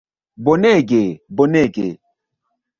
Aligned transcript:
Bonege... 0.45 1.03
bonege... 1.35 1.87